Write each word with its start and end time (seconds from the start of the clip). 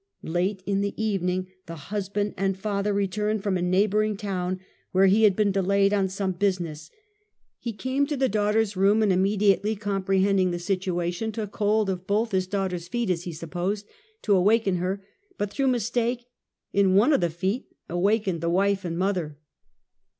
Late 0.23 0.63
in 0.65 0.81
the 0.81 0.99
evening 0.99 1.45
the 1.67 1.75
husband 1.75 2.33
and 2.35 2.57
father 2.57 2.91
returned 2.91 3.43
from 3.43 3.55
a 3.55 3.61
neighboring 3.61 4.17
town 4.17 4.59
where 4.93 5.05
he 5.05 5.25
had 5.25 5.35
been 5.35 5.51
delayed 5.51 5.93
on 5.93 6.09
some 6.09 6.31
business. 6.31 6.89
He 7.59 7.71
came 7.71 8.07
to 8.07 8.17
the 8.17 8.27
daughter's 8.27 8.75
room 8.75 9.03
and 9.03 9.13
immediately 9.13 9.75
comprehending 9.75 10.49
the 10.49 10.57
situation 10.57 11.31
took 11.31 11.55
hold 11.55 11.87
of 11.87 12.07
both 12.07 12.31
his 12.31 12.47
daughter's 12.47 12.87
feet 12.87 13.11
(as 13.11 13.25
he 13.25 13.31
supposed) 13.31 13.85
to 14.23 14.35
awaken 14.35 14.77
her, 14.77 15.05
but 15.37 15.51
through 15.51 15.67
mistake 15.67 16.25
in 16.73 16.95
one 16.95 17.13
of 17.13 17.21
the 17.21 17.29
feet 17.29 17.67
awakened 17.87 18.41
the 18.41 18.49
wife 18.49 18.83
and 18.83 18.97
mother. 18.97 19.37